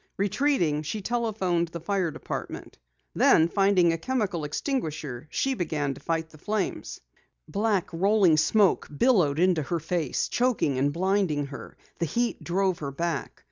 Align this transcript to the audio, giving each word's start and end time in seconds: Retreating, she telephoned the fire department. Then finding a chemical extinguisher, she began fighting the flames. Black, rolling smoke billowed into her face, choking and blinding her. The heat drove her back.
Retreating, 0.17 0.81
she 0.81 1.03
telephoned 1.03 1.67
the 1.67 1.79
fire 1.79 2.09
department. 2.09 2.79
Then 3.13 3.47
finding 3.47 3.93
a 3.93 3.99
chemical 3.99 4.45
extinguisher, 4.45 5.27
she 5.29 5.53
began 5.53 5.93
fighting 5.93 6.29
the 6.31 6.39
flames. 6.39 6.99
Black, 7.47 7.93
rolling 7.93 8.37
smoke 8.37 8.89
billowed 8.97 9.37
into 9.37 9.61
her 9.61 9.79
face, 9.79 10.27
choking 10.27 10.79
and 10.79 10.91
blinding 10.91 11.45
her. 11.53 11.77
The 11.99 12.07
heat 12.07 12.43
drove 12.43 12.79
her 12.79 12.89
back. 12.89 13.39